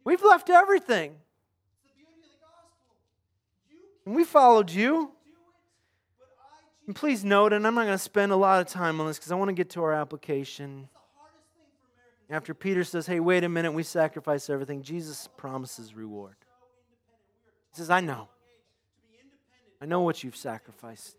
[0.04, 1.16] We've left everything.
[4.04, 5.10] And we followed you.
[6.86, 9.18] And please note, and I'm not going to spend a lot of time on this
[9.18, 10.88] because I want to get to our application.
[12.28, 16.36] After Peter says, Hey, wait a minute, we sacrifice everything, Jesus promises reward.
[17.72, 18.28] He says, I know.
[19.80, 21.16] I know what you've sacrificed.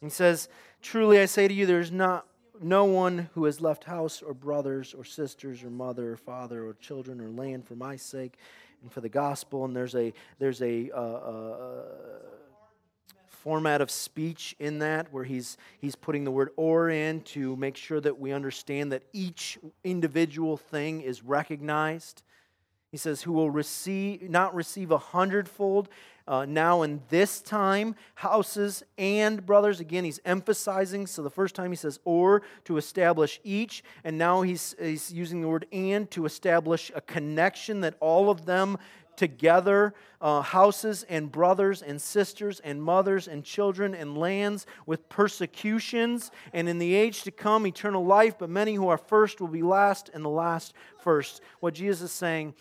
[0.00, 0.48] He says,
[0.82, 2.26] Truly I say to you, there's not
[2.60, 6.74] no one who has left house or brothers or sisters or mother or father or
[6.74, 8.36] children or land for my sake
[8.82, 9.64] and for the gospel.
[9.64, 11.84] And there's a there's a, uh, uh,
[13.28, 17.76] format of speech in that where he's he's putting the word or in to make
[17.76, 22.22] sure that we understand that each individual thing is recognized.
[22.90, 25.88] He says, "Who will receive not receive a hundredfold."
[26.30, 29.80] uh, now in this time, houses and brothers.
[29.80, 31.08] Again, he's emphasizing.
[31.08, 35.40] So the first time he says or to establish each, and now he's, he's using
[35.40, 38.78] the word and to establish a connection that all of them
[39.16, 46.30] together uh, houses and brothers and sisters and mothers and children and lands with persecutions
[46.54, 49.62] and in the age to come eternal life but many who are first will be
[49.62, 52.54] last and the last first what jesus is saying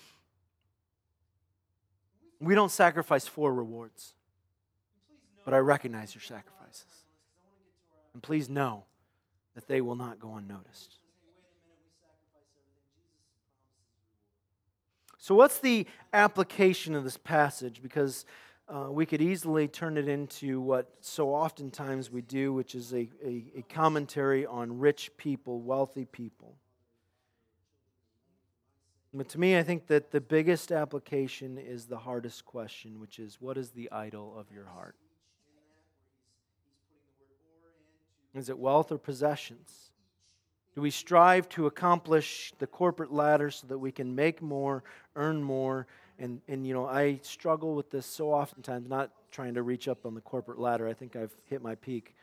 [2.40, 4.14] we don't sacrifice for rewards,
[5.46, 6.86] but I recognize your sacrifices.
[8.14, 8.86] And please know
[9.56, 11.00] that they will not go unnoticed.
[15.18, 17.82] So, what's the application of this passage?
[17.84, 18.26] Because
[18.70, 23.10] uh, we could easily turn it into what so oftentimes we do, which is a,
[23.24, 26.56] a, a commentary on rich people, wealthy people.
[29.14, 33.42] But to me, I think that the biggest application is the hardest question, which is
[33.42, 34.96] what is the idol of your heart?
[38.36, 39.92] Is it wealth or possessions?
[40.76, 44.84] Do we strive to accomplish the corporate ladder so that we can make more,
[45.16, 45.88] earn more?
[46.20, 50.06] And, and you know, I struggle with this so oftentimes, not trying to reach up
[50.06, 50.88] on the corporate ladder.
[50.88, 52.16] I think I've hit my peak.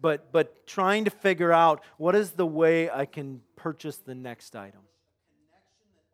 [0.00, 4.54] But, but trying to figure out what is the way I can purchase the next
[4.54, 4.82] item.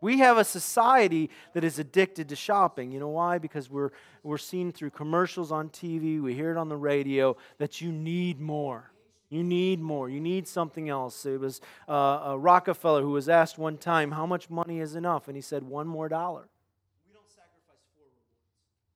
[0.05, 2.93] We have a society that is addicted to shopping.
[2.93, 3.39] You know why?
[3.39, 3.89] Because we're,
[4.23, 8.39] we're seen through commercials on TV, we hear it on the radio that you need
[8.39, 8.91] more.
[9.31, 10.11] You need more.
[10.11, 11.25] You need something else.
[11.25, 15.27] It was uh, Rockefeller who was asked one time, How much money is enough?
[15.27, 16.49] And he said, One more dollar.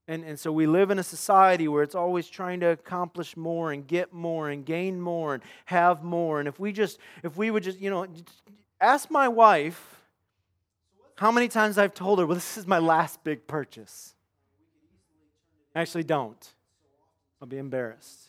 [0.07, 3.73] And, and so we live in a society where it's always trying to accomplish more
[3.73, 6.39] and get more and gain more and have more.
[6.39, 8.07] And if we just, if we would just, you know,
[8.79, 9.98] ask my wife
[11.19, 14.15] how many times I've told her, well, this is my last big purchase.
[15.75, 16.55] Actually, don't.
[17.43, 18.29] I'll be embarrassed.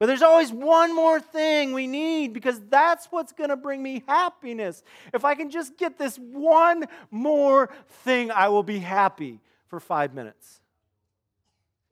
[0.00, 4.02] But there's always one more thing we need because that's what's going to bring me
[4.08, 4.82] happiness.
[5.12, 7.70] If I can just get this one more
[8.02, 10.60] thing, I will be happy for five minutes.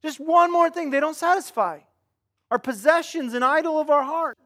[0.03, 0.91] Just one more thing.
[0.91, 1.79] They don't satisfy.
[2.51, 4.37] Our possessions, an idol of our heart.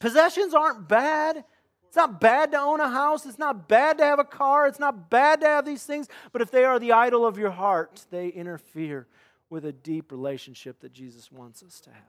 [0.00, 1.44] Possessions aren't bad.
[1.88, 3.24] It's not bad to own a house.
[3.24, 4.66] It's not bad to have a car.
[4.66, 6.06] It's not bad to have these things.
[6.32, 9.06] But if they are the idol of your heart, they interfere
[9.48, 12.02] with a deep relationship that Jesus wants us to have.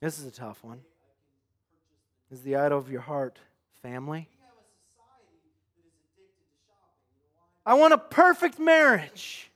[0.00, 0.80] This is a tough one.
[2.30, 3.38] Is the idol of your heart
[3.82, 4.28] family?
[7.64, 9.49] I want a perfect marriage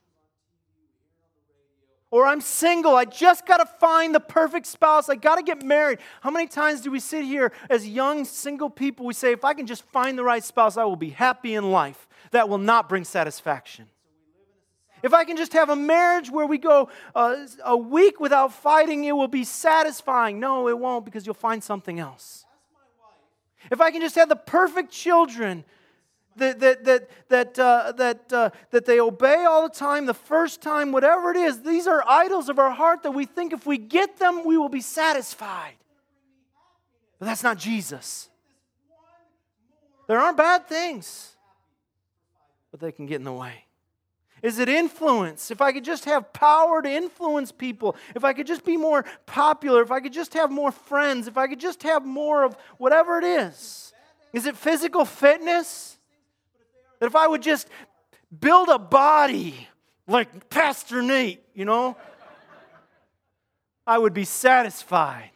[2.15, 2.95] or I'm single.
[2.95, 5.09] I just got to find the perfect spouse.
[5.09, 5.99] I got to get married.
[6.21, 9.05] How many times do we sit here as young single people?
[9.05, 11.71] We say, if I can just find the right spouse, I will be happy in
[11.71, 12.07] life.
[12.31, 13.87] That will not bring satisfaction.
[15.03, 19.03] If I can just have a marriage where we go uh, a week without fighting,
[19.03, 20.39] it will be satisfying.
[20.39, 22.45] No, it won't because you'll find something else.
[23.69, 25.65] If I can just have the perfect children,
[26.35, 30.61] that, that, that, that, uh, that, uh, that they obey all the time, the first
[30.61, 31.61] time, whatever it is.
[31.61, 34.69] These are idols of our heart that we think if we get them, we will
[34.69, 35.75] be satisfied.
[37.19, 38.29] But that's not Jesus.
[40.07, 41.35] There aren't bad things,
[42.71, 43.65] but they can get in the way.
[44.43, 45.49] Is it influence?
[45.49, 49.03] If I could just have power to influence people, if I could just be more
[49.25, 52.55] popular, if I could just have more friends, if I could just have more of
[52.77, 53.91] whatever it is.
[54.33, 55.97] Is it physical fitness?
[56.99, 57.67] That if I would just
[58.39, 59.67] build a body
[60.07, 61.97] like Pastor Nate, you know,
[63.87, 65.31] I would be satisfied.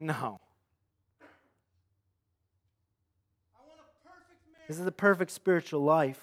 [0.00, 0.40] No.
[4.68, 6.20] This is the perfect spiritual life.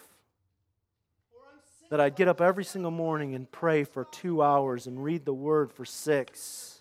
[1.89, 5.33] That I'd get up every single morning and pray for two hours and read the
[5.33, 6.79] word for six.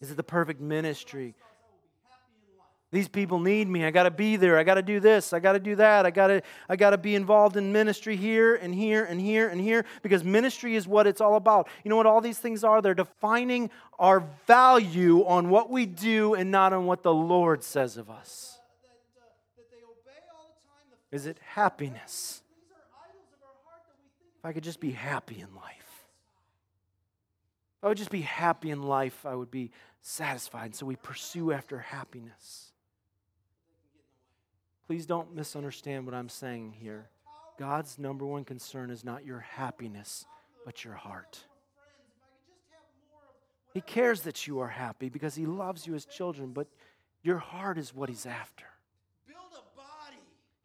[0.00, 1.34] Is it the perfect ministry?
[2.96, 3.84] These people need me.
[3.84, 4.56] I got to be there.
[4.56, 5.34] I got to do this.
[5.34, 6.06] I got to do that.
[6.06, 9.50] I got to I got to be involved in ministry here and here and here
[9.50, 11.68] and here because ministry is what it's all about.
[11.84, 12.80] You know what all these things are?
[12.80, 13.68] They're defining
[13.98, 18.58] our value on what we do and not on what the Lord says of us.
[21.12, 22.40] Is it happiness?
[24.38, 26.06] If I could just be happy in life.
[27.76, 29.70] If I would just be happy in life, I would be
[30.00, 30.74] satisfied.
[30.74, 32.65] So we pursue after happiness.
[34.86, 37.08] Please don't misunderstand what I'm saying here.
[37.58, 40.26] God's number one concern is not your happiness,
[40.64, 41.40] but your heart.
[43.74, 46.68] He cares that you are happy because He loves you as children, but
[47.22, 48.66] your heart is what He's after.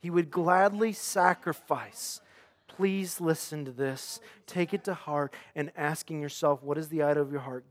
[0.01, 2.21] He would gladly sacrifice.
[2.67, 4.19] Please listen to this.
[4.47, 7.65] Take it to heart and asking yourself, what is the idol of your heart?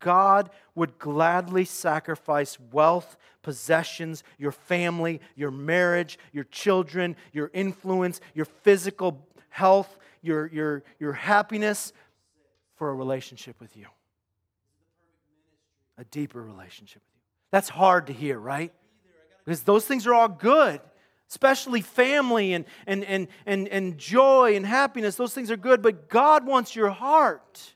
[0.00, 8.44] God would gladly sacrifice wealth, possessions, your family, your marriage, your children, your influence, your
[8.44, 11.92] physical health, your, your, your happiness
[12.74, 13.86] for a relationship with you.
[15.98, 17.20] A deeper relationship with you.
[17.52, 18.72] That's hard to hear, right?
[19.44, 20.80] Because those things are all good,
[21.30, 25.14] especially family and, and, and, and, and joy and happiness.
[25.16, 27.75] Those things are good, but God wants your heart.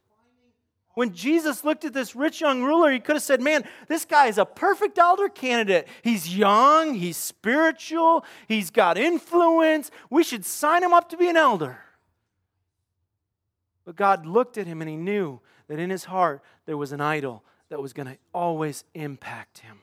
[0.95, 4.27] When Jesus looked at this rich young ruler, he could have said, Man, this guy
[4.27, 5.87] is a perfect elder candidate.
[6.03, 9.91] He's young, he's spiritual, he's got influence.
[10.11, 11.79] We should sign him up to be an elder.
[13.85, 17.01] But God looked at him and he knew that in his heart there was an
[17.01, 19.79] idol that was going to always impact him.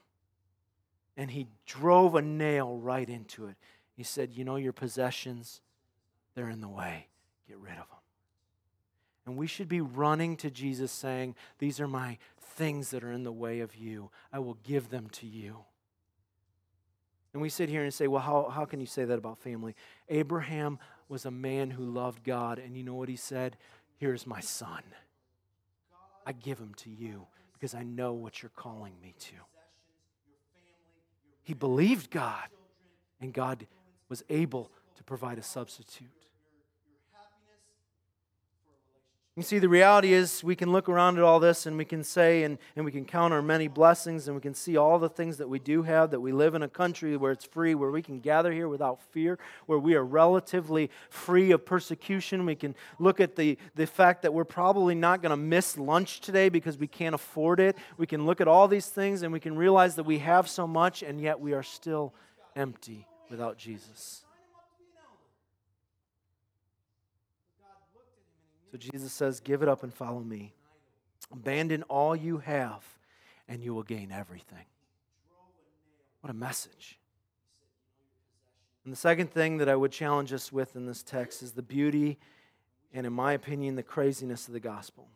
[1.15, 3.55] And he drove a nail right into it.
[3.95, 5.61] He said, You know, your possessions,
[6.35, 7.07] they're in the way.
[7.47, 7.96] Get rid of them.
[9.27, 13.23] And we should be running to Jesus saying, These are my things that are in
[13.23, 14.09] the way of you.
[14.31, 15.57] I will give them to you.
[17.33, 19.75] And we sit here and say, Well, how, how can you say that about family?
[20.07, 22.57] Abraham was a man who loved God.
[22.57, 23.57] And you know what he said?
[23.97, 24.81] Here's my son.
[26.25, 29.35] I give him to you because I know what you're calling me to.
[31.43, 32.47] He believed God,
[33.19, 33.67] and God
[34.07, 36.16] was able to provide a substitute.
[39.37, 42.03] You see, the reality is we can look around at all this and we can
[42.03, 45.09] say and, and we can count our many blessings and we can see all the
[45.09, 47.91] things that we do have, that we live in a country where it's free, where
[47.91, 52.47] we can gather here without fear, where we are relatively free of persecution.
[52.47, 56.19] We can look at the, the fact that we're probably not going to miss lunch
[56.21, 57.77] today because we can't afford it.
[57.97, 60.65] We can look at all these things and we can realize that we have so
[60.65, 62.11] much and yet we are still
[62.55, 64.23] empty without Jesus.
[68.71, 70.53] So Jesus says, Give it up and follow me.
[71.31, 72.83] Abandon all you have,
[73.47, 74.65] and you will gain everything.
[76.21, 76.97] What a message.
[78.83, 81.61] And the second thing that I would challenge us with in this text is the
[81.61, 82.17] beauty
[82.93, 85.09] and, in my opinion, the craziness of the gospel.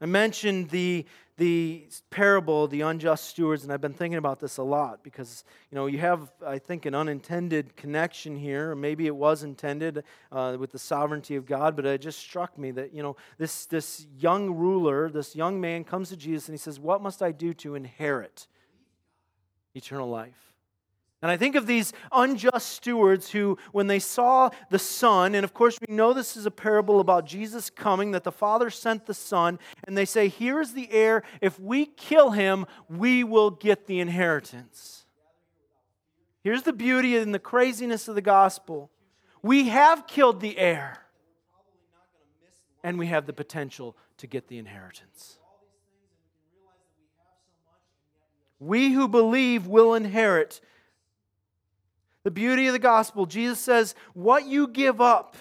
[0.00, 4.62] I mentioned the, the parable, the unjust stewards, and I've been thinking about this a
[4.62, 9.14] lot because, you know, you have, I think, an unintended connection here, or maybe it
[9.14, 13.02] was intended uh, with the sovereignty of God, but it just struck me that, you
[13.02, 17.02] know, this, this young ruler, this young man comes to Jesus and he says, What
[17.02, 18.46] must I do to inherit
[19.74, 20.53] eternal life?
[21.24, 25.54] And I think of these unjust stewards who, when they saw the Son, and of
[25.54, 29.14] course we know this is a parable about Jesus coming, that the Father sent the
[29.14, 31.22] Son, and they say, Here's the heir.
[31.40, 35.06] If we kill him, we will get the inheritance.
[36.42, 38.90] Here's the beauty and the craziness of the gospel
[39.40, 41.06] we have killed the heir,
[42.82, 45.38] and we have the potential to get the inheritance.
[48.60, 50.60] We who believe will inherit
[52.24, 55.36] the beauty of the gospel, Jesus says, What you give up,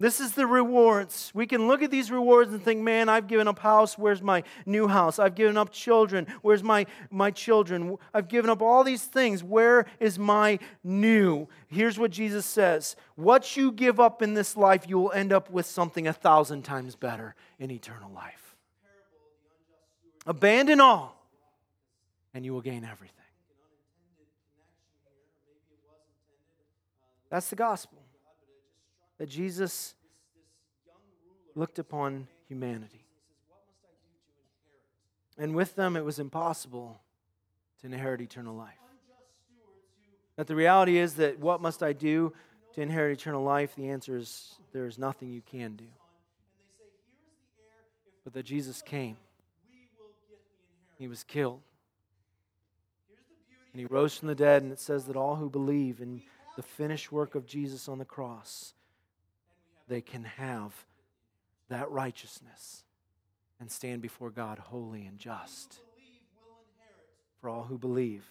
[0.00, 1.30] this is the rewards.
[1.34, 3.96] We can look at these rewards and think, man, I've given up house.
[3.96, 5.20] Where's my new house?
[5.20, 6.26] I've given up children.
[6.42, 7.96] Where's my, my children?
[8.12, 9.44] I've given up all these things.
[9.44, 11.46] Where is my new?
[11.68, 15.48] Here's what Jesus says What you give up in this life, you will end up
[15.48, 18.56] with something a thousand times better in eternal life.
[20.26, 21.16] Abandon all,
[22.32, 23.23] and you will gain everything.
[27.34, 27.98] That's the gospel.
[29.18, 29.96] That Jesus
[31.56, 33.04] looked upon humanity.
[35.36, 37.00] And with them, it was impossible
[37.80, 38.78] to inherit eternal life.
[40.36, 42.32] That the reality is that what must I do
[42.74, 43.74] to inherit eternal life?
[43.74, 45.88] The answer is there is nothing you can do.
[48.22, 49.16] But that Jesus came,
[51.00, 51.62] he was killed,
[53.72, 56.22] and he rose from the dead, and it says that all who believe in
[56.56, 58.74] the finished work of Jesus on the cross,
[59.88, 60.72] they can have
[61.68, 62.84] that righteousness
[63.60, 65.80] and stand before God holy and just.
[67.40, 68.24] For all who believe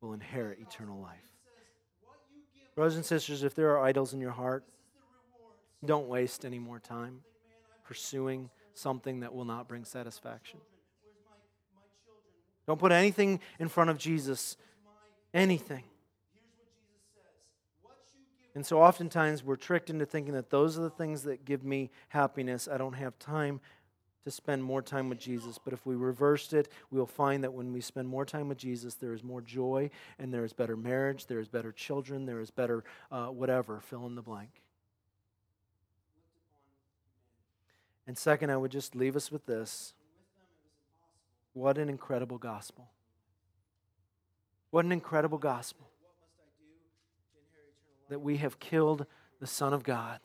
[0.00, 1.32] will inherit eternal life.
[2.74, 4.64] Brothers and sisters, if there are idols in your heart,
[5.84, 7.20] don't waste any more time
[7.84, 10.60] pursuing something that will not bring satisfaction.
[12.66, 14.56] Don't put anything in front of Jesus.
[15.32, 15.84] Anything.
[18.58, 21.92] And so oftentimes we're tricked into thinking that those are the things that give me
[22.08, 22.66] happiness.
[22.66, 23.60] I don't have time
[24.24, 25.58] to spend more time with Jesus.
[25.58, 28.94] But if we reversed it, we'll find that when we spend more time with Jesus,
[28.94, 32.50] there is more joy and there is better marriage, there is better children, there is
[32.50, 32.82] better
[33.12, 34.50] uh, whatever, fill in the blank.
[38.08, 39.92] And second, I would just leave us with this.
[41.52, 42.88] What an incredible gospel.
[44.72, 45.92] What an incredible gospel
[48.08, 49.06] that we have killed
[49.40, 50.20] the Son of God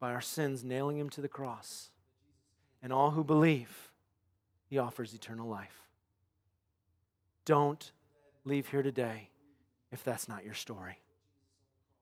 [0.00, 1.90] by our sins, nailing him to the cross.
[2.82, 3.90] And all who believe,
[4.68, 5.82] he offers eternal life.
[7.44, 7.92] Don't
[8.44, 9.30] leave here today
[9.90, 10.98] if that's not your story.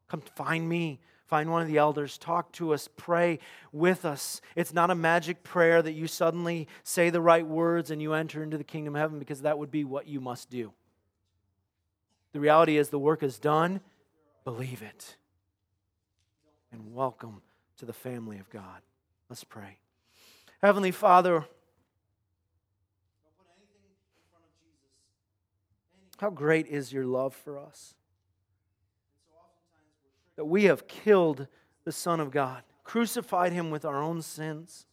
[0.09, 1.01] Come find me.
[1.27, 2.19] Find one of the elders.
[2.19, 2.89] Talk to us.
[2.97, 3.39] Pray
[3.73, 4.41] with us.
[4.57, 8.43] It's not a magic prayer that you suddenly say the right words and you enter
[8.43, 10.73] into the kingdom of heaven because that would be what you must do.
[12.33, 13.81] The reality is the work is done.
[14.57, 15.15] Believe it.
[16.73, 17.41] And welcome
[17.79, 18.83] to the family of God.
[19.29, 19.79] Let's pray.
[20.61, 21.45] Heavenly Father,
[26.19, 27.95] how great is your love for us?
[30.35, 31.47] That we have killed
[31.85, 34.85] the Son of God, crucified him with our own sins.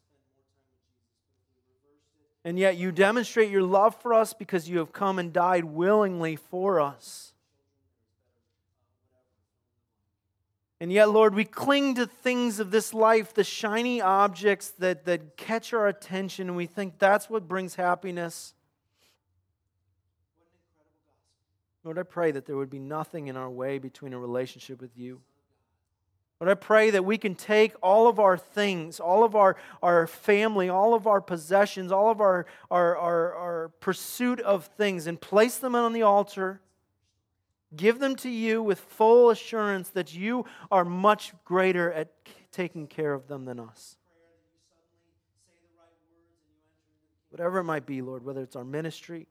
[2.45, 6.35] And yet you demonstrate your love for us because you have come and died willingly
[6.35, 7.33] for us.
[10.79, 15.35] And yet, Lord, we cling to things of this life, the shiny objects that, that
[15.35, 18.53] catch our attention, and we think that's what brings happiness.
[21.83, 24.91] Lord, I pray that there would be nothing in our way between a relationship with
[24.95, 25.21] you.
[26.39, 30.05] Lord, I pray that we can take all of our things, all of our, our
[30.05, 35.19] family, all of our possessions, all of our, our, our, our pursuit of things, and
[35.19, 36.61] place them on the altar.
[37.75, 42.11] Give them to you with full assurance that you are much greater at
[42.51, 43.97] taking care of them than us.
[47.29, 49.27] Whatever it might be, Lord, whether it's our ministry,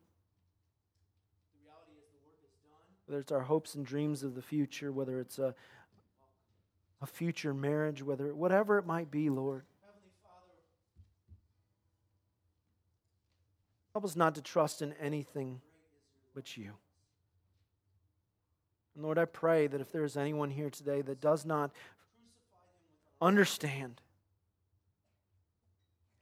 [3.07, 5.55] whether it's our hopes and dreams of the future, whether it's a,
[7.01, 9.65] a future marriage, whether whatever it might be, Lord.
[13.93, 15.63] Help us not to trust in anything
[16.35, 16.75] but you.
[18.97, 21.71] And Lord, I pray that if there is anyone here today that does not
[23.21, 24.01] understand,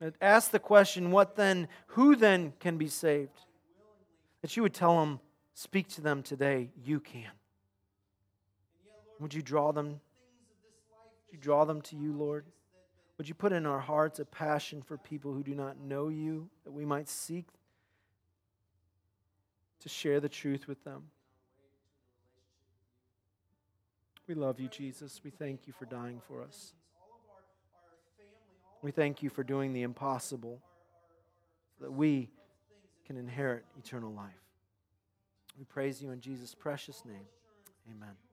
[0.01, 3.41] that ask the question, what then, who then can be saved?
[4.43, 5.21] That you would tell them,
[5.55, 7.31] speak to them today, you can.
[9.21, 10.01] Would you draw them
[11.27, 12.45] Would you draw them to you, Lord?
[13.19, 16.51] Would you put in our hearts a passion for people who do not know you,
[16.65, 17.47] that we might seek
[19.79, 21.05] to share the truth with them?
[24.27, 25.21] We love you, Jesus.
[25.23, 26.73] We thank you for dying for us.
[28.83, 30.61] We thank you for doing the impossible
[31.79, 32.31] so that we
[33.07, 34.33] can inherit eternal life.
[35.59, 37.27] We praise you in Jesus' precious name.
[37.91, 38.24] Amen.